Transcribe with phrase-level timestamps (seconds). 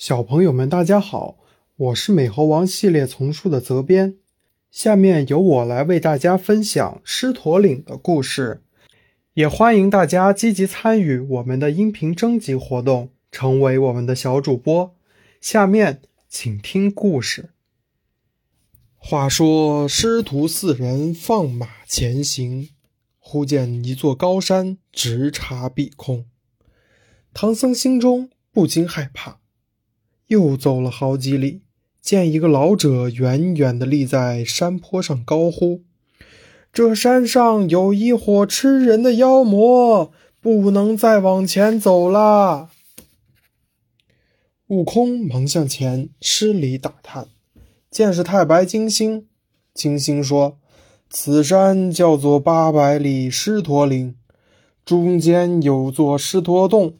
[0.00, 1.36] 小朋友们，大家好，
[1.76, 4.16] 我是美猴王系列丛书的责编，
[4.70, 8.62] 下面由我来为大家分享狮驼岭的故事，
[9.34, 14.96] 也欢迎大家积极参与我们的音频征集活动，成为我们的小主播。
[15.38, 17.50] 下面请听故事。
[18.96, 22.70] 话说师徒四人放马前行，
[23.18, 26.24] 忽见一座高山直插碧空，
[27.34, 29.39] 唐僧心中不禁害怕。
[30.30, 31.62] 又走了好几里，
[32.00, 35.82] 见一个老者远远地立在山坡上，高呼
[36.72, 42.68] ：“这山上有一伙吃人的妖魔，不能再往前走了。”
[44.68, 47.26] 悟空忙向前施礼打探，
[47.90, 49.26] 见是太白金星。
[49.74, 50.58] 金星说
[51.10, 54.14] ：“此山叫做八百里狮驼岭，
[54.84, 56.94] 中间有座狮驼洞。”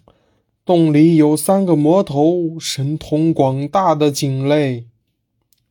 [0.70, 4.87] 洞里有三个魔头，神通广大的井类。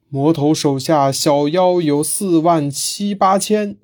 [0.10, 3.78] 魔头手下小妖有四万七八千，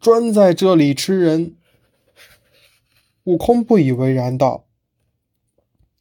[0.00, 1.54] 专在这里吃人。
[3.22, 4.64] 悟空不以为然道：“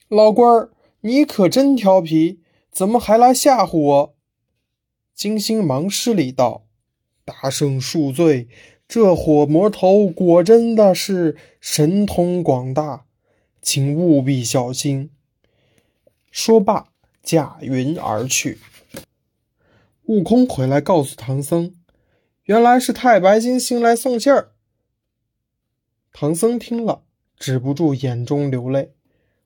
[0.10, 0.72] 老官儿，
[1.02, 2.40] 你可真调皮，
[2.72, 4.16] 怎么还来吓唬我？”
[5.14, 6.66] 金星忙施礼道
[7.24, 8.48] ：“大圣恕罪，
[8.88, 13.06] 这伙魔头果真的是神通广大。”
[13.66, 15.10] 请务必小心。
[16.30, 16.90] 说罢，
[17.24, 18.60] 驾云而去。
[20.04, 21.76] 悟空回来告诉唐僧，
[22.44, 24.52] 原来是太白金星来送信儿。
[26.14, 27.02] 唐僧听了，
[27.40, 28.94] 止不住眼中流泪。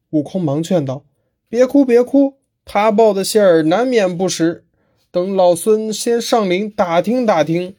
[0.09, 1.05] 悟空忙劝道
[1.47, 4.65] ：“别哭，别哭，他报的信儿难免不实。
[5.11, 7.77] 等老孙先上岭打听打听。”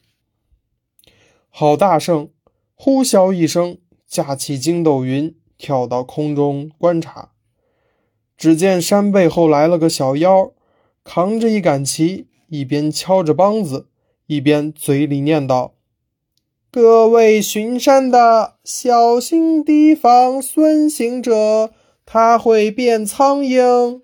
[1.50, 2.30] 好大圣
[2.74, 5.36] 呼啸一声，架起筋斗云。
[5.60, 7.32] 跳到空中观察，
[8.34, 10.52] 只见山背后来了个小妖，
[11.04, 13.88] 扛着一杆旗，一边敲着梆子，
[14.26, 15.72] 一边嘴里念叨
[16.72, 21.74] ：“各位巡山的，小心提防孙行者，
[22.06, 24.00] 他会变苍蝇。”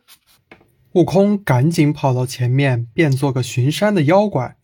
[0.93, 4.57] 悟空赶紧跑到前面，变做个巡山的妖怪，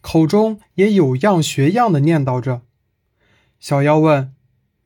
[0.00, 2.62] 口中也有样学样的念叨着。
[3.60, 4.34] 小妖问：“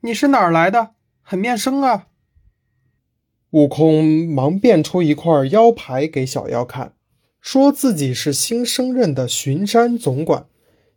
[0.01, 0.91] 你是哪儿来的？”
[1.29, 2.07] 很面生啊！
[3.49, 6.93] 悟空忙变出一块腰牌给小妖看，
[7.41, 10.45] 说自己是新升任的巡山总管。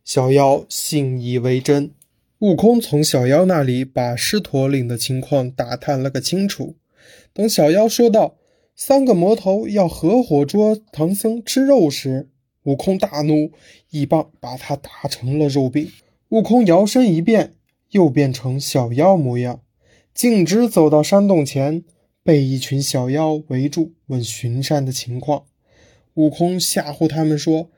[0.05, 1.91] 小妖信以为真。
[2.39, 6.77] 悟空从小妖那里把狮驼岭的情况打探了个清楚。
[7.33, 8.37] 等小妖说道
[8.77, 12.29] ：“三个魔头要合伙捉唐僧吃肉时，
[12.63, 13.51] 悟空大怒，
[13.91, 15.91] 一棒把他打成了肉饼。
[16.29, 17.57] 悟空摇身一变，
[17.91, 19.63] 又变成小妖模样。
[20.15, 21.85] 径直走到山洞前，
[22.23, 25.45] 被一群小妖围住，问巡山的情况。
[26.15, 27.71] 悟空吓唬他们说：“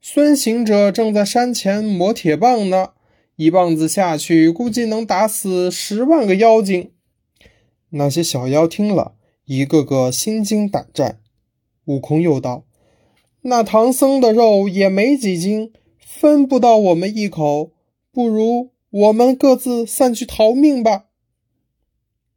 [0.00, 2.90] 孙行者正在山前磨铁棒呢，
[3.36, 6.90] 一棒子下去，估计能打死十万个妖精。”
[7.90, 9.14] 那些小妖听了
[9.44, 11.20] 一个个心惊胆战。
[11.84, 12.64] 悟空又道
[13.42, 17.70] ：“那唐僧的肉也没几斤，分不到我们一口，
[18.10, 21.04] 不如我们各自散去逃命吧。”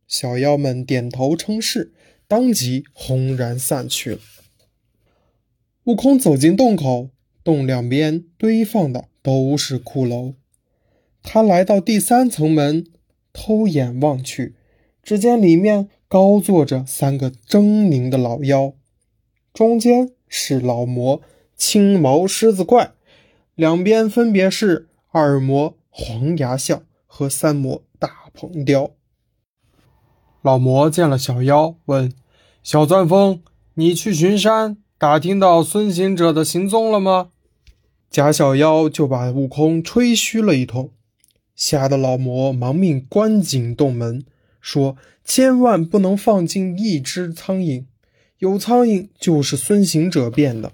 [0.10, 1.94] 小妖们点头称是，
[2.28, 4.20] 当即轰然散去了。
[5.84, 7.12] 悟空走进洞口，
[7.44, 10.34] 洞两边堆放的都是骷髅。
[11.22, 12.88] 他来到第三层门，
[13.32, 14.56] 偷眼望去，
[15.04, 18.74] 只见里面高坐着三个狰狞的老妖，
[19.54, 21.22] 中间是老魔
[21.56, 22.94] 青毛狮子怪，
[23.54, 28.96] 两边分别是二魔黄牙象和三魔大鹏雕。
[30.42, 32.14] 老魔见了小妖，问
[32.64, 33.42] ：“小钻风，
[33.74, 37.32] 你去巡山，打听到孙行者的行踪了吗？”
[38.10, 40.92] 假小妖就把悟空吹嘘了一通，
[41.56, 44.24] 吓得老魔忙命关紧洞门，
[44.62, 44.96] 说
[45.26, 47.84] ：“千万不能放进一只苍蝇，
[48.38, 50.72] 有苍蝇就是孙行者变的。”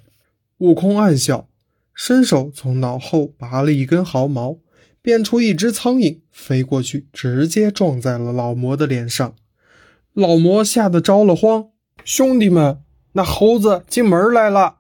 [0.60, 1.50] 悟空暗笑，
[1.94, 4.58] 伸手从脑后拔了一根毫毛，
[5.02, 9.36] 变出一只苍蝇飞过去，直接撞在了老魔的脸上。
[10.16, 11.72] 老魔吓得着了慌，
[12.06, 12.82] 兄弟们，
[13.12, 14.78] 那猴子进门来了！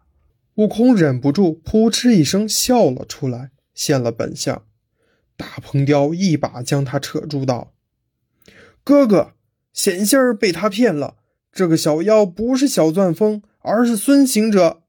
[0.53, 4.63] 悟空忍不住扑哧一声笑了出来，现了本相。
[5.35, 7.73] 大鹏雕一把将他扯住，道
[8.85, 9.33] ：“哥哥，
[9.73, 11.17] 险些儿被他骗了。
[11.51, 14.83] 这个小妖不是小钻风，而是孙行者。”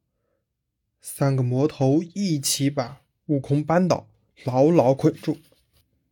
[1.02, 4.06] 三个魔头一起把悟空扳倒，
[4.44, 5.38] 牢牢捆住。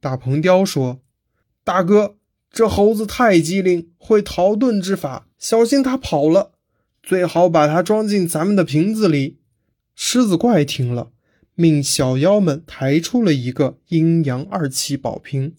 [0.01, 0.99] 大鹏雕说
[1.63, 2.17] ：“大哥。”
[2.55, 6.53] 这猴子太机灵，会逃遁之法，小心他跑了。
[7.03, 9.41] 最好把它装进咱们的瓶子里。
[9.97, 11.11] 狮子怪听了，
[11.57, 15.57] 命小妖们抬出了一个阴阳二气宝瓶，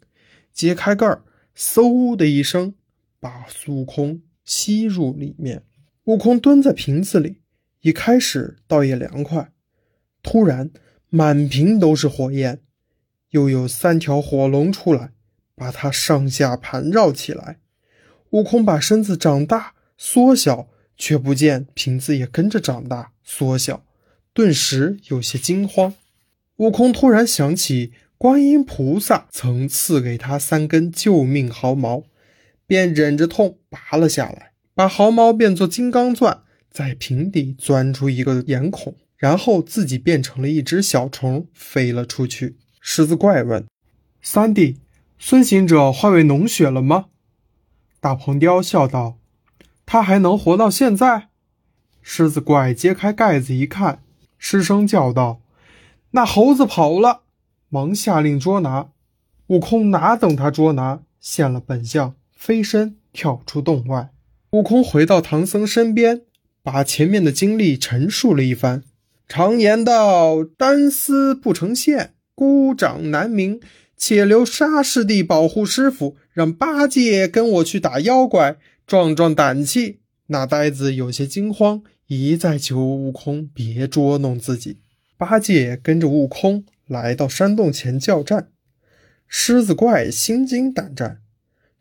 [0.54, 2.74] 揭开盖儿，嗖的一声，
[3.20, 5.64] 把孙悟空吸入里面。
[6.06, 7.42] 悟空蹲在瓶子里，
[7.82, 9.52] 一开始倒也凉快，
[10.24, 10.72] 突然
[11.10, 12.62] 满瓶都是火焰，
[13.32, 15.12] 又有三条火龙出来，
[15.56, 17.60] 把它上下盘绕起来。
[18.32, 20.68] 悟空把身子长大缩小，
[20.98, 23.86] 却不见瓶子也跟着长大缩小。
[24.34, 25.94] 顿时有些惊慌，
[26.58, 32.04] 悟空突然想起观音菩萨曾赐给他三根救命毫毛，
[32.68, 42.58] 便忍着痛拔了下来，把毫毛变作金刚钻，在瓶底钻出一个眼孔，然后自己变成了一只小虫飞了出去。
[42.82, 43.66] 狮子怪问
[44.22, 44.82] ：“三弟，
[45.18, 47.06] 孙行者化为脓血了吗？”
[48.00, 49.18] 大鹏雕笑道
[49.86, 51.30] ：“他还能活到现在？”
[52.02, 54.02] 狮子怪揭开盖子一看。
[54.38, 55.42] 失声叫道
[56.12, 57.22] ：“那猴子跑了！”
[57.70, 58.90] 忙下令捉拿。
[59.48, 64.12] 悟空哪等他捉拿，现了本相，飞身跳出洞外。
[64.52, 66.22] 悟空回到唐僧身边，
[66.62, 68.84] 把前面的经历陈述了一番。
[69.28, 73.60] 常言道：“单丝不成线，孤掌难鸣。”
[73.98, 80.00] 且留沙师弟保护师傅，让八戒跟我去打妖怪，壮壮胆气。
[80.28, 81.84] 那呆子有些惊慌。
[82.08, 84.78] 一再求悟空别捉弄自己。
[85.18, 88.50] 八戒跟着悟空来到山洞前叫战，
[89.28, 91.22] 狮子怪心惊胆战，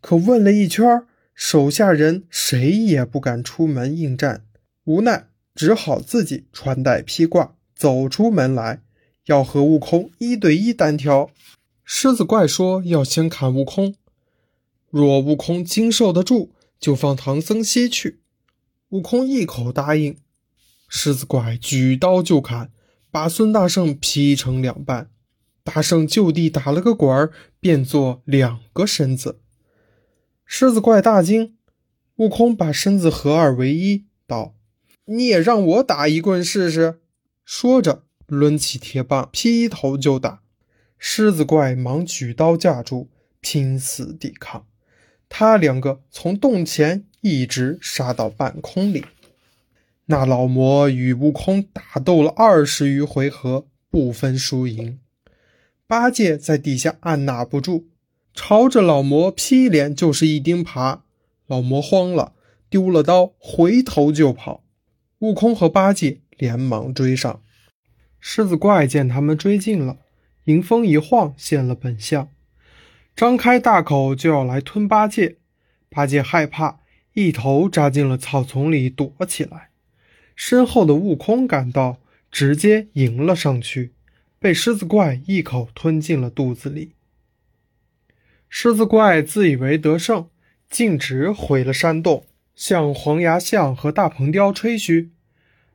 [0.00, 1.02] 可问了一圈，
[1.34, 4.46] 手下人谁也不敢出门应战，
[4.84, 8.80] 无奈只好自己穿戴披挂走出门来，
[9.26, 11.30] 要和悟空一对一单挑。
[11.84, 13.94] 狮子怪说要先砍悟空，
[14.88, 18.20] 若悟空经受得住，就放唐僧西去。
[18.88, 20.16] 悟空一口答应，
[20.88, 22.70] 狮子怪举刀就砍，
[23.10, 25.10] 把孙大圣劈成两半。
[25.62, 29.40] 大圣就地打了个滚儿，变作两个身子。
[30.46, 31.56] 狮子怪大惊，
[32.16, 34.54] 悟空把身子合二为一，道
[35.06, 37.00] ：“你也让我打一棍试试。”
[37.44, 40.43] 说着，抡起铁棒劈头就打。
[40.98, 43.08] 狮子怪忙举刀架住，
[43.40, 44.66] 拼死抵抗。
[45.28, 47.04] 他两个从洞前。
[47.26, 49.06] 一直杀到半空里，
[50.04, 54.98] 那老魔与悟空打斗了二十余回合，不分输赢。
[55.86, 57.86] 八戒在底下按捺不住，
[58.34, 61.00] 朝着老魔劈脸就是一钉耙。
[61.46, 62.34] 老魔慌了，
[62.68, 64.62] 丢了刀，回头就跑。
[65.20, 67.40] 悟空和八戒连忙追上。
[68.20, 69.96] 狮子怪见他们追近了，
[70.44, 72.28] 迎风一晃，现了本相，
[73.16, 75.36] 张开大口就要来吞八戒。
[75.88, 76.80] 八戒害怕。
[77.14, 79.68] 一头扎进了草丛里躲起来，
[80.34, 81.98] 身后的悟空赶到，
[82.28, 83.92] 直接迎了上去，
[84.40, 86.94] 被狮子怪一口吞进了肚子里。
[88.48, 90.28] 狮子怪自以为得胜，
[90.68, 92.26] 径直回了山洞，
[92.56, 95.12] 向黄牙象和大鹏雕吹嘘：“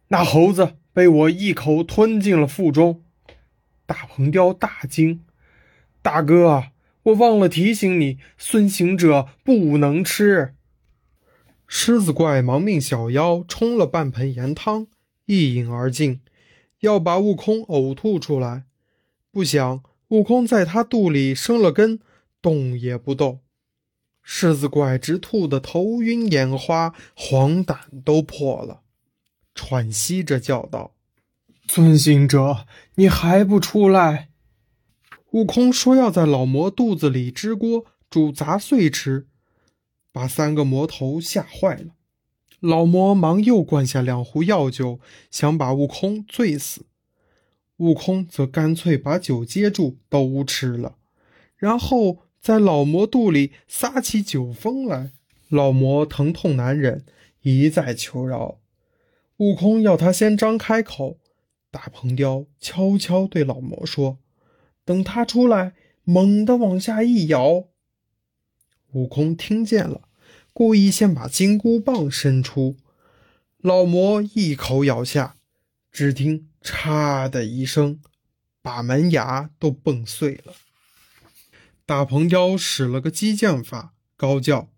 [0.09, 3.01] 那猴子被我一口吞进了腹中。”
[3.89, 5.25] 大鹏雕大惊
[6.03, 6.65] ：“大哥，
[7.01, 10.53] 我忘了提醒你，孙行者不能吃。”
[11.65, 14.85] 狮子怪忙命小妖冲了半盆盐汤，
[15.25, 16.21] 一饮而尽，
[16.81, 18.65] 要把悟空呕吐出来。
[19.31, 21.99] 不想悟空在他肚里生了根，
[22.43, 23.39] 动也不动。
[24.21, 28.81] 狮子怪直吐得头晕眼花，黄疸都破了，
[29.55, 30.93] 喘息着叫道
[31.71, 34.29] ：“孙行者，你还不出来？”
[35.33, 39.27] 悟空说要在老魔肚子里支锅煮杂碎吃。
[40.11, 41.93] 把三个魔头吓坏了，
[42.59, 44.99] 老魔忙又灌下两壶药酒，
[45.29, 46.87] 想把悟空醉死。
[47.77, 50.95] 悟空则干脆把酒接住，都吃了，
[51.55, 55.11] 然后在老魔肚里撒起酒疯来。
[55.49, 57.05] 老魔疼痛难忍，
[57.43, 58.57] 一再求饶。
[59.37, 61.18] 悟空要他先张开口。
[61.71, 64.17] 大鹏雕悄悄对老魔说
[64.83, 65.73] ：“等他出来，
[66.03, 67.65] 猛地往下一咬。”
[68.93, 70.09] 悟空听见了，
[70.51, 72.75] 故意先把金箍棒伸出，
[73.57, 75.35] 老魔一口咬下，
[75.91, 77.99] 只听“嚓”的一声，
[78.63, 80.55] 把门牙都蹦碎了。
[81.85, 84.69] 大鹏雕使了个激将法，高叫：“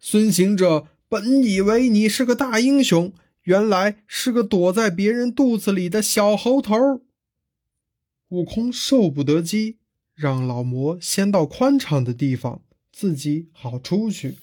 [0.00, 7.02] 孙行者，本以为你是个大英雄，原来是个躲在别人肚子里的小猴头。”
[8.28, 9.78] 悟空受不得激，
[10.14, 12.62] 让老魔先到宽敞的地方。
[12.94, 14.36] 自己好出去。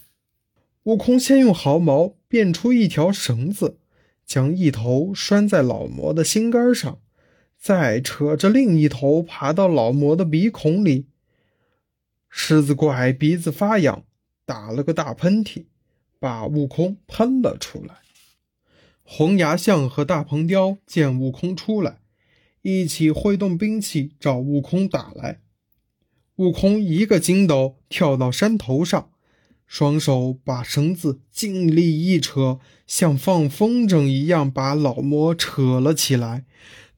[0.83, 3.77] 悟空先用毫毛变出一条绳子，
[4.25, 6.99] 将一头拴在老魔的心肝上，
[7.59, 11.05] 再扯着另一头爬到老魔的鼻孔里。
[12.27, 14.03] 狮子怪鼻子发痒，
[14.45, 15.65] 打了个大喷嚏，
[16.19, 17.97] 把悟空喷了出来。
[19.11, 21.97] 红牙象和大鹏雕见悟空出来，
[22.61, 25.39] 一起挥动兵器找悟空打来。
[26.35, 29.09] 悟空一个筋斗跳到山头上，
[29.65, 36.45] 双手把绳子尽力一扯，像放风筝一样把老魔扯了起来，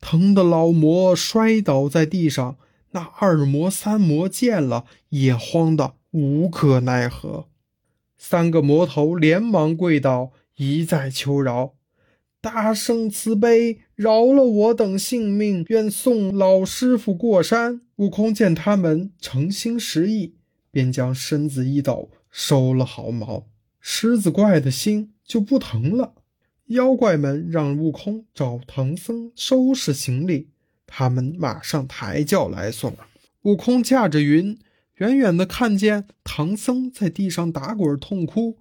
[0.02, 2.58] 疼得老魔摔倒在地上。
[2.92, 7.48] 那二魔三魔见了也慌得无可奈何，
[8.18, 11.76] 三个魔头连忙跪倒，一再求饶
[12.42, 20.34] ：“大圣慈悲，饶了我等性命，愿送老师傅过山。”悟空见他们诚心实意，
[20.72, 23.46] 便将身子一抖，收了毫毛，
[23.80, 26.16] 狮子怪的心就不疼了。
[26.68, 30.50] 妖怪们让悟空找唐僧收拾行李。
[30.88, 32.96] 他们马上抬轿来送。
[33.44, 34.58] 悟空驾着云，
[34.96, 38.58] 远远的看见唐僧在地上打滚痛哭。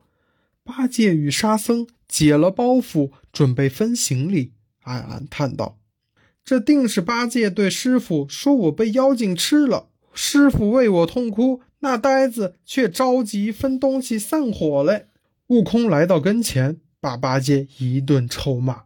[0.70, 5.80] 八戒与沙僧解了包袱，准备分行李，暗暗叹道
[6.44, 15.08] ：“这定是八戒对师傅说我被妖精吃了，师傅为我痛哭，那呆子却着急分东西散伙嘞。”
[15.48, 18.84] 悟空来到跟前，把八戒一顿臭骂。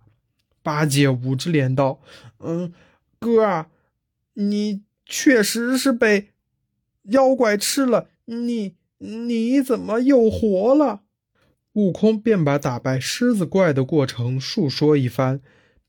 [0.63, 2.01] 八戒捂着脸道
[2.41, 2.73] ：“嗯。”
[3.21, 3.69] 哥啊，
[4.35, 6.29] 你确实是被
[7.05, 11.04] 妖怪吃了，你你怎么又活了？
[11.75, 15.41] 悟空便把打败狮子怪的过程述说一番，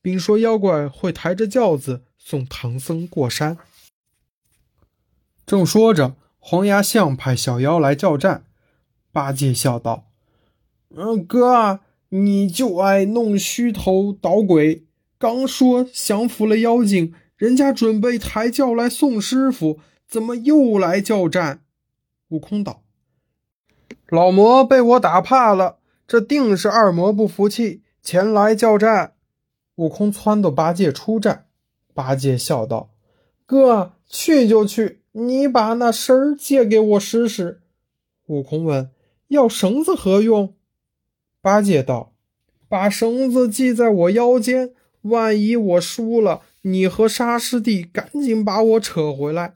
[0.01, 3.57] 并说妖怪会抬着轿子送唐僧过山。
[5.45, 8.45] 正说着，黄牙象派小妖来叫战。
[9.11, 10.11] 八戒笑道
[10.95, 14.85] ：“嗯，哥啊，你就爱弄虚头捣鬼，
[15.17, 21.65] 刚说降服了妖精。”人家准备抬轿来送师傅，怎么又来叫战？
[22.29, 22.83] 悟空道
[24.09, 29.13] ：“老魔被我打怕了，这定是二魔不服气，前来叫战。”
[29.75, 31.45] 悟空撺掇八戒出战。
[31.93, 32.91] 八戒笑道
[33.45, 37.61] ：“哥，去就去，你把那绳儿借给我使使。”
[38.27, 38.91] 悟空问
[39.29, 40.53] ：“要绳子何用？”
[41.41, 42.13] 八戒道
[42.69, 49.53] ：“把绳子系在我腰间，万一我输了。”你和沙师弟赶紧把我扯回来！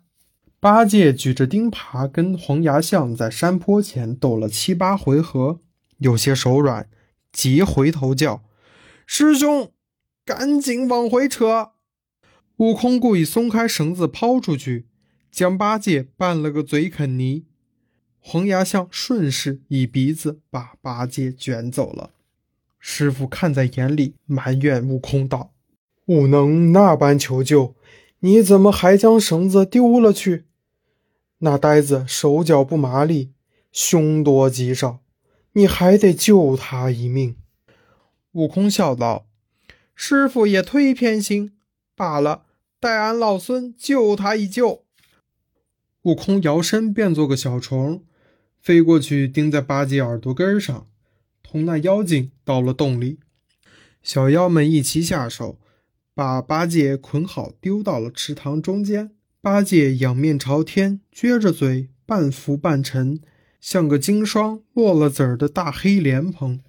[0.61, 5.61] 八戒举着钉耙跟黄牙象在山坡前斗了七八回合，
[5.99, 6.89] 有些手软，
[7.31, 8.43] 急回头叫
[9.07, 9.71] ：“师兄，
[10.25, 11.71] 赶紧往回扯！”
[12.57, 14.87] 悟空故意松开绳子抛出去，
[15.31, 17.45] 将八戒绊了个嘴啃泥。
[18.19, 22.09] 黄牙象顺势一鼻子把八戒卷走了。
[22.77, 25.53] 师傅看在眼里，埋怨悟空道。
[26.07, 27.75] 悟能那般求救，
[28.19, 30.47] 你怎么还将绳子丢了去？
[31.39, 33.33] 那呆子手脚不麻利，
[33.71, 34.99] 凶多吉少，
[35.53, 37.35] 你还得救他一命。
[38.33, 39.27] 悟空笑道
[39.95, 41.53] ：“师傅也忒偏心，
[41.95, 42.43] 罢了，
[42.79, 44.85] 待俺老孙救他一救。”
[46.03, 48.03] 悟空摇身变做个小虫，
[48.61, 50.87] 飞过去钉在八戒耳朵根上，
[51.43, 53.19] 同那妖精到了洞里。
[54.01, 55.59] 小妖们一齐下手。
[56.15, 59.15] 把八戒捆好，丢到了池塘中间。
[59.41, 63.21] 八戒仰面朝天，撅着嘴，半浮半沉，
[63.61, 66.59] 像个经霜落了籽儿的大黑莲蓬。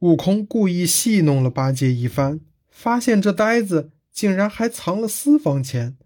[0.00, 5.96] 悟空故意戏弄了八戒一番，发现这呆子竟然还藏了私房钱，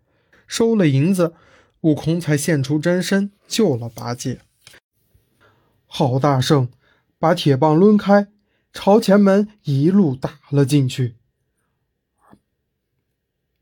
[0.46, 1.34] 收了银子，
[1.80, 4.42] 悟空才现出真身，救了八戒。
[5.86, 6.68] 好大圣，
[7.18, 8.28] 把铁棒抡开，
[8.72, 11.16] 朝前门一路打了进去。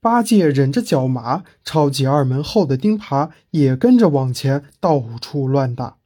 [0.00, 5.99] 八戒忍着脚麻，抄起二门后的钉耙，也跟着往前到处乱打，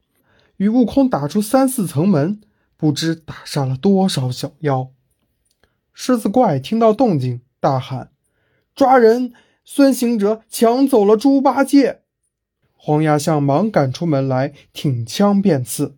[0.57, 2.41] 与悟空打出三四层门，
[2.77, 4.91] 不知打杀了多少小妖。
[5.93, 8.11] 狮子怪听到动静，大喊
[8.75, 9.33] ：“抓人！
[9.65, 12.03] 孙行者抢走了猪八戒！”
[12.77, 15.97] 黄牙象忙赶出门来，挺枪便刺。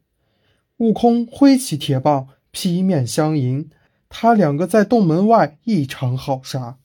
[0.76, 3.70] 悟空挥起铁棒，劈面相迎。
[4.10, 6.76] 他两个在洞门外一场好杀。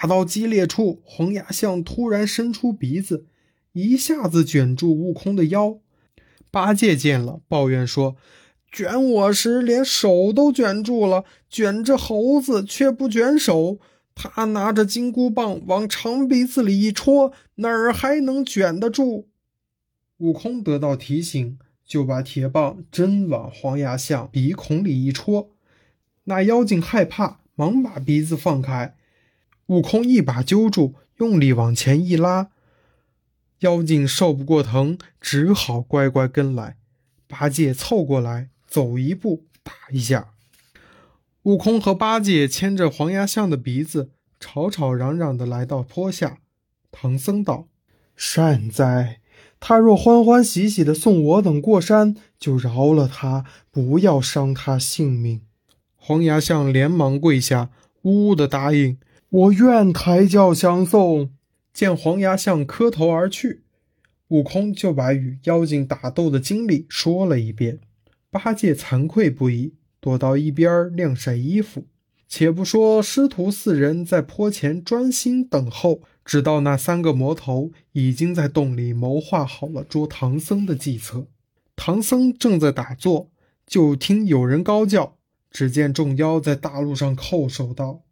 [0.00, 3.26] 打到激烈处，黄牙象突然伸出鼻子，
[3.74, 5.78] 一下子卷住悟空的腰。
[6.50, 8.16] 八戒见了，抱怨说
[8.72, 13.78] ：“卷我时连手都卷住了，卷这猴子却不卷手。
[14.14, 19.28] 他拿着金箍棒往长鼻子里一戳，哪儿还能卷得住？”
[20.16, 25.50] 悟空得到提醒，就把铁棒真往黄牙象鼻孔里一戳。
[26.24, 28.96] 那妖精害怕，忙把鼻子放开。
[29.70, 32.50] 悟空一把揪住，用力往前一拉，
[33.60, 36.76] 妖精受不过疼，只好乖乖跟来。
[37.28, 40.30] 八戒凑过来，走一步打一下。
[41.44, 44.10] 悟空和八戒牵着黄牙象的鼻子，
[44.40, 46.38] 吵吵嚷嚷地来到坡下。
[46.90, 47.68] 唐僧道
[48.16, 49.20] ：“善哉！
[49.60, 55.42] 他若欢欢喜喜地送我等过山，就饶了他，不要伤他性命。”
[55.94, 57.70] 黄牙象连忙跪下，
[58.02, 58.98] 呜呜地答应
[59.30, 61.30] ：“我愿抬轿相送。”
[61.72, 63.62] 见黄牙象磕头而去，
[64.28, 67.80] 悟空就把与妖精打斗的经历说了一遍。
[68.30, 69.74] 八戒惭愧不已。
[70.02, 71.84] 躲到一边晾晒衣服。
[72.26, 81.26] 且不说师徒四人在坡前专心等候，直到那三个魔头已经在洞里谋划好了捉唐僧的计策。
[81.76, 83.30] 唐僧正在打坐，
[83.66, 85.16] 就听有人高叫。
[85.50, 88.02] 只见众妖在大路上叩首道：“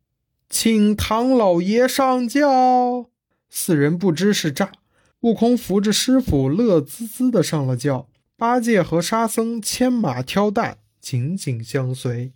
[0.48, 3.10] 请唐老爷上轿。”
[3.50, 4.72] 四人不知是诈。
[5.20, 8.08] 悟空扶着师傅，乐滋滋的上了轿。
[8.36, 10.78] 八戒和沙僧牵马挑担。
[11.00, 12.32] 紧紧相随，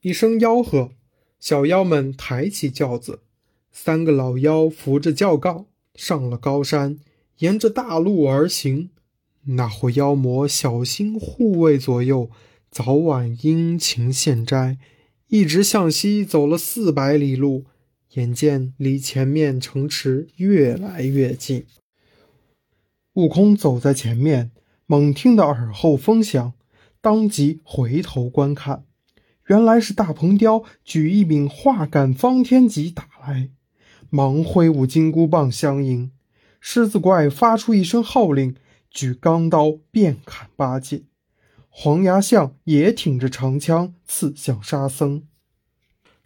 [0.00, 0.92] 一声吆喝，
[1.38, 3.20] 小妖们抬起轿子，
[3.70, 6.98] 三个老妖扶着轿杠上了高山，
[7.38, 8.90] 沿着大路而行。
[9.46, 12.30] 那伙妖魔小心护卫左右，
[12.70, 14.78] 早晚殷勤献斋，
[15.34, 17.64] 一直向西走了四百里路，
[18.12, 21.66] 眼见离前面城池越来越近。
[23.14, 24.52] 悟空走在前面，
[24.86, 26.52] 猛听得耳后风响。
[27.00, 28.84] 当即回头观看，
[29.48, 33.50] 原来是大鹏雕举一柄化杆方天戟打来，
[34.10, 36.12] 忙挥舞金箍棒相迎。
[36.60, 38.54] 狮子怪发出一声号令，
[38.88, 41.02] 举钢刀便砍八戒。
[41.76, 45.26] 黄牙象也挺着长枪刺向沙僧。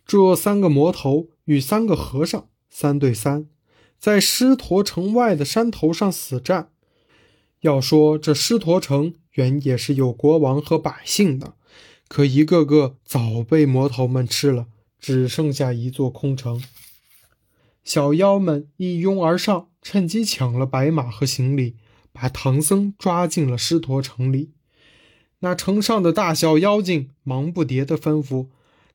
[0.07, 3.47] 这三个魔头与三个和尚三对三，
[3.99, 6.71] 在狮驼城外的山头上死战。
[7.61, 9.15] 要说这狮驼城。
[9.33, 11.55] 原也是有国王和百姓的，
[12.09, 14.67] 可一个个早被魔头们吃了，
[14.99, 16.61] 只剩下一座空城。
[17.85, 21.77] 小妖们一拥而上，趁机抢了白马和行李，
[22.13, 24.51] 把唐僧抓进了狮驼城里。
[25.41, 28.49] 那城上的大小妖精忙不迭地吩咐：“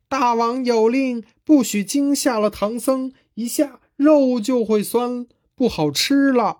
[0.10, 5.25] 大王有令，不许惊吓了唐僧，一下肉就会酸，
[5.56, 6.60] 不好吃了。”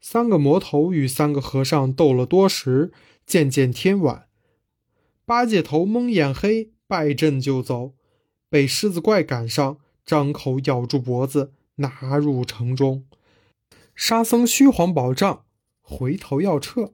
[0.00, 2.92] 三个魔头与三个和尚斗了多时，
[3.26, 4.26] 渐渐天晚。
[5.24, 7.94] 八戒头蒙眼黑，败阵就走，
[8.48, 13.04] 被狮子怪赶上，张口咬住脖子，拿入城中。
[13.96, 15.42] 沙僧虚晃宝杖，
[15.82, 16.92] 回头要撤，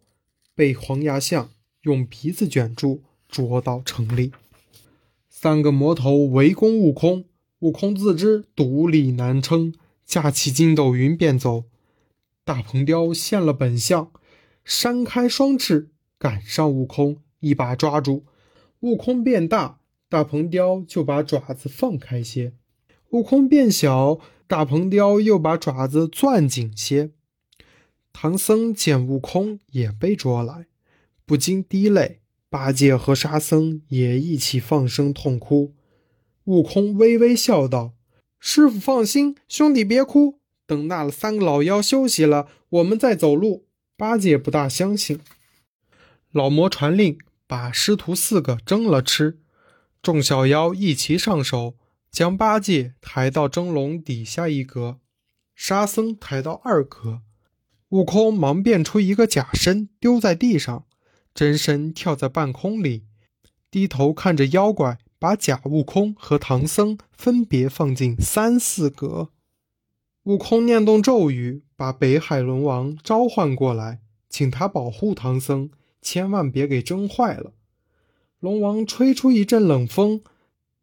[0.55, 1.50] 被黄牙象
[1.83, 4.33] 用鼻子卷住，捉到城里。
[5.29, 7.25] 三个魔头围攻悟空，
[7.61, 11.64] 悟空自知独力难撑，架起筋斗云便走。
[12.45, 14.11] 大鹏雕现了本相，
[14.64, 18.25] 扇开双翅赶上悟空，一把抓住。
[18.81, 22.53] 悟空变大，大鹏雕就把爪子放开些；
[23.11, 27.11] 悟空变小，大鹏雕又把爪子攥紧些。
[28.12, 30.66] 唐僧见悟空也被捉来，
[31.25, 32.21] 不禁滴泪。
[32.49, 35.75] 八戒和沙僧也一起放声痛哭。
[36.45, 37.95] 悟空微微笑道
[38.39, 43.67] ：“师傅放心，兄弟别哭。”等那三个老妖休息了，我们再走路。
[43.97, 45.21] 八戒不大相信。
[46.31, 49.39] 老魔传令，把师徒四个蒸了吃。
[50.03, 51.77] 众小妖一齐上手，
[52.11, 54.99] 将八戒抬到蒸笼底下一格，
[55.55, 57.23] 沙僧抬到二格。
[57.91, 60.87] 悟空忙变出一个假身，丢在地上，
[61.35, 63.05] 真身跳在半空里，
[63.71, 69.31] 低头看着妖怪，把假悟空和唐僧分别放进三四格。
[70.25, 77.55] 悟空念动咒语，把北海龙王召唤过来，请他保护唐僧，千万别给蒸坏了。
[78.38, 80.23] 龙王吹出一阵冷风，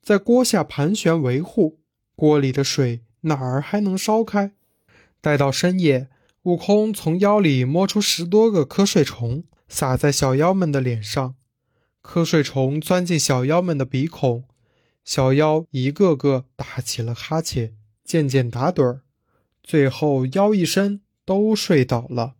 [0.01, 1.79] 在锅下盘旋维护，
[2.15, 4.53] 锅里的水哪儿还能烧开？
[5.21, 6.09] 待到深夜，
[6.43, 11.35] 悟空从腰里摸出十多个瞌睡虫，撒在小妖们的脸上，
[12.01, 14.43] 瞌睡虫钻进小妖们的鼻孔，
[15.05, 19.03] 小妖一个个打起了哈欠，渐渐打盹儿。
[19.63, 22.33] 最后，腰一伸，都睡倒了。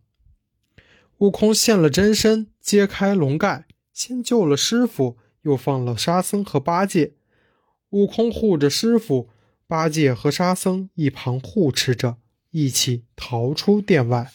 [1.18, 7.14] 悟空现了真身，揭开笼盖，先救了师傅，又放了沙僧和八戒。
[7.90, 9.28] 悟空护着师傅，
[9.66, 12.16] 八戒和沙僧一旁护持着，
[12.50, 14.32] 一起逃出殿外。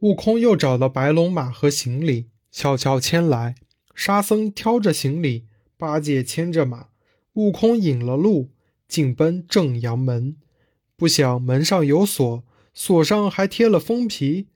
[0.00, 3.54] 悟空又找了白龙马和行李，悄悄牵来。
[3.94, 5.46] 沙僧挑着行李，
[5.78, 6.88] 八戒牵着马，
[7.32, 8.50] 悟空引了路，
[8.86, 10.36] 进奔正阳门，
[10.96, 14.48] 不想门上有锁，锁上还贴了封皮。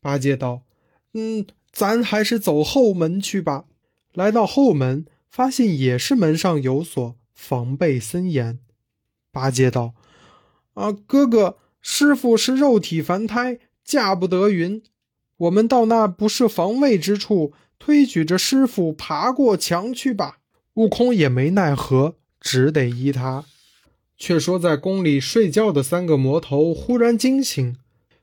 [0.00, 0.62] 八戒道
[1.14, 3.64] ：“嗯，咱还是走后门去吧。”
[4.12, 8.58] 来到后门，发现也是门上有锁，防备森严。
[9.32, 9.94] 八戒道
[10.74, 14.82] ：“啊，哥哥，师傅是肉体凡胎，驾不得云。
[15.36, 20.38] 我们到那不设防卫之处，推举着师傅爬过墙去吧。”
[20.74, 23.44] 悟空也没奈何，只得依他。
[24.18, 27.76] 却说在宫里睡觉的三个魔头忽然惊醒，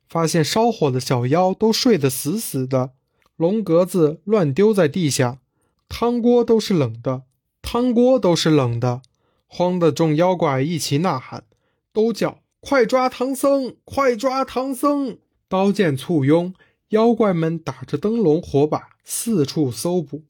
[0.08, 2.92] 发现烧火的小妖都睡得死死的，
[3.38, 5.40] 龙格子乱丢在地下，
[5.88, 7.24] 汤锅都是冷的，
[7.62, 9.02] 汤锅都是冷的，
[9.48, 11.44] 慌得众妖怪一起呐喊，
[11.92, 15.18] 都叫快抓唐僧，快抓唐僧！
[15.54, 16.52] 刀剑簇拥，
[16.90, 20.24] 妖怪们打着灯笼火把四处搜捕，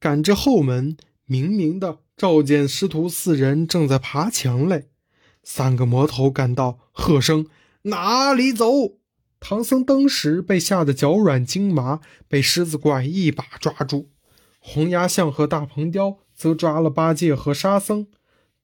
[0.00, 0.96] 赶至后门。
[1.26, 4.88] 明明的，召见师徒四人正在爬墙嘞。
[5.42, 7.46] 三个魔头赶到，喝声
[7.92, 8.96] ：“哪里走！”
[9.38, 14.08] 唐僧登时被吓得脚软筋麻，被狮子怪一把抓住。
[14.58, 18.06] 红牙象和大鹏雕则抓了八戒和沙僧，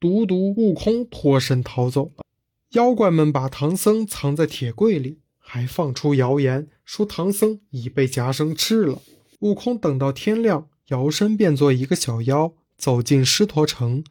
[0.00, 2.24] 独独悟空脱身逃走了。
[2.70, 5.18] 妖怪们把唐僧藏在铁柜里，
[5.52, 9.02] 还放出谣言说唐僧已被夹生吃了。
[9.40, 10.68] 悟空等到天亮。
[10.90, 14.04] 摇身变作一个小妖，走进狮驼城，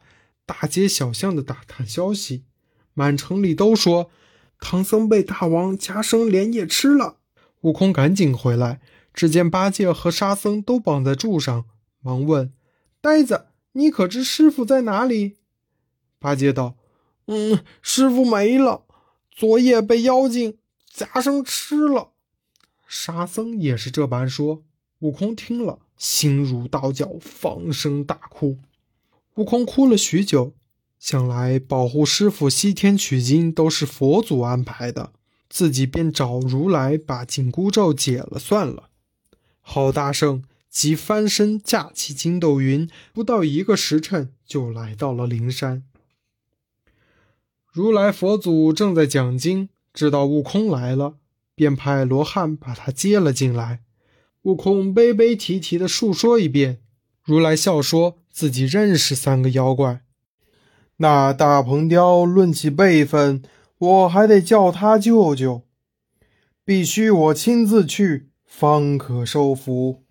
[0.44, 2.44] 大街小巷的打探消息，
[2.94, 4.10] 满城里都说
[4.58, 7.18] 唐僧被大王夹生连夜吃了。
[7.62, 8.80] 悟空赶紧回来，
[9.12, 11.66] 只见八戒和沙僧都绑在柱上，
[12.00, 12.52] 忙问
[13.02, 15.36] ：“呆子，你可知师傅在哪里？”
[16.18, 16.76] 八戒道
[17.28, 18.84] ：“嗯，师傅没了，
[19.30, 20.56] 昨夜被妖精
[20.92, 22.10] 夹生吃了。”
[22.86, 24.62] 沙僧也是这般说。
[24.98, 25.78] 悟空听了。
[25.96, 28.58] 心如刀绞，放声大哭。
[29.34, 30.54] 悟空哭了许久，
[30.98, 35.12] 想来保护师傅西天取经都是佛祖安排的，
[35.50, 38.88] 自己便找如来把紧箍咒解了算了。
[39.60, 45.84] 好大圣即翻身架起筋斗云，不到一个时辰就来到了灵山。
[47.70, 49.68] 如来佛祖正在讲经，
[50.00, 51.16] 知道悟空来了，
[51.54, 53.80] 便派罗汉把他接了进来。
[54.44, 56.80] 悟空悲悲啼啼地述说一遍，
[57.22, 60.00] 如来笑说自己认识三个妖怪。
[60.96, 63.42] 那大鹏雕论起辈分，
[63.76, 65.64] 我还得叫他舅舅，
[66.64, 70.04] 必须我亲自去方可收服。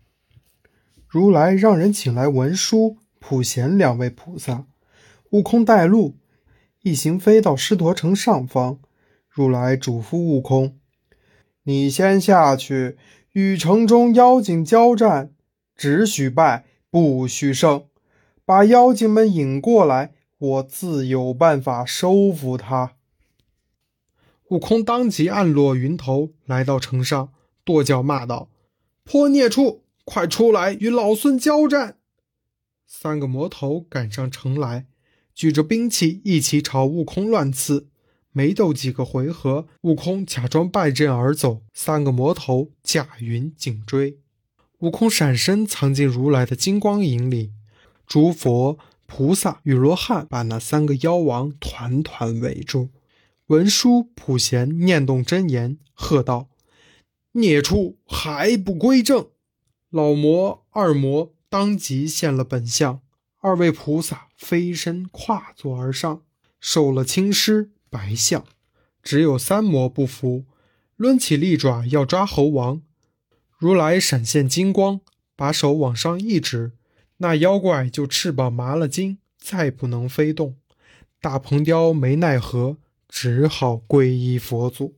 [1.07, 4.67] 如来让人请来文殊、普贤两位菩萨，
[5.31, 6.19] 悟空带路，
[6.83, 8.77] 一行飞到狮驼城上方。
[9.39, 10.77] 如来嘱咐悟空
[11.63, 12.97] ：“你先下去。”
[13.31, 15.31] 与城中妖精交战，
[15.77, 17.85] 只许败不许胜。
[18.43, 22.95] 把妖精们引过来，我自有办法收服他。
[24.49, 27.31] 悟空当即暗落云头，来到城上，
[27.63, 28.49] 跺脚骂道
[29.05, 31.97] ：“泼孽畜，快出来与老孙交战！”
[32.85, 34.87] 三个魔头赶上城来，
[35.33, 37.87] 举着兵器一起朝悟空乱刺。
[38.31, 44.19] 没斗几个回合，悟空假装败阵而走，三个魔头驾云紧追。
[44.79, 47.51] 悟空闪身藏进如来的金光影里，
[48.07, 52.89] 诸佛菩萨与罗汉把那三个妖王团团围住。
[53.47, 56.49] 文殊普贤念动真言，喝道
[57.33, 59.29] ：“孽畜还不归正！”
[59.89, 63.01] 老魔、二魔当即现了本相，
[63.39, 66.21] 二位菩萨飞身跨坐而上，
[66.59, 67.71] 受了青狮。
[67.89, 68.45] 白象，
[69.01, 70.45] 只有三魔不服，
[70.97, 72.81] 抡起利爪要抓猴王。
[73.57, 75.01] 如来闪现金光，
[75.35, 76.73] 把手往上一指，
[77.17, 80.55] 那妖怪就翅膀麻了筋，再不能飞动。
[81.21, 82.77] 大鹏雕没奈何，
[83.09, 84.95] 只好皈依佛祖。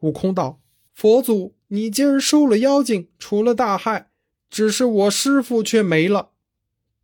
[0.00, 0.60] 悟空道
[0.94, 4.10] ：“佛祖，你今儿收了妖精，除了大害，
[4.48, 6.30] 只是我师傅却没了。”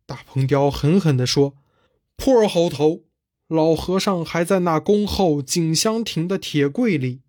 [0.05, 1.55] 大鹏雕狠狠地说
[2.15, 3.03] ：“破猴头！”
[3.47, 7.21] 老和尚还在那恭候锦香亭的铁柜里。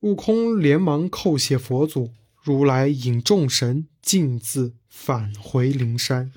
[0.00, 2.10] 悟空连忙叩谢佛祖，
[2.42, 6.32] 如来引众神径自返回灵山。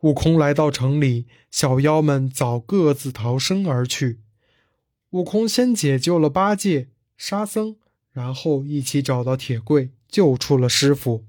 [0.00, 4.18] 悟空来到城里，小妖们早各自逃生而去。
[5.10, 7.76] 悟空先解救了八戒、沙僧，
[8.12, 11.24] 然后一起找到铁柜，救出了师傅。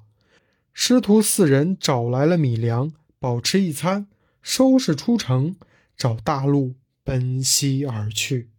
[0.74, 4.08] 师徒四人找来了米粮，饱吃一餐，
[4.41, 5.56] 收拾出城，
[5.97, 6.76] 找大路。
[7.04, 8.52] 奔西而去。